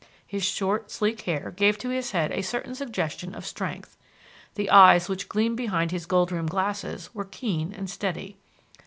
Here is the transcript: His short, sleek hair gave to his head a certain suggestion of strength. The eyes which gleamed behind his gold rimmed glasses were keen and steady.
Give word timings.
His 0.25 0.43
short, 0.43 0.89
sleek 0.89 1.21
hair 1.29 1.51
gave 1.51 1.77
to 1.77 1.89
his 1.89 2.09
head 2.09 2.31
a 2.31 2.41
certain 2.41 2.73
suggestion 2.73 3.35
of 3.35 3.45
strength. 3.45 3.97
The 4.55 4.71
eyes 4.71 5.07
which 5.07 5.29
gleamed 5.29 5.57
behind 5.57 5.91
his 5.91 6.07
gold 6.07 6.31
rimmed 6.31 6.49
glasses 6.49 7.13
were 7.13 7.25
keen 7.25 7.71
and 7.71 7.87
steady. 7.87 8.39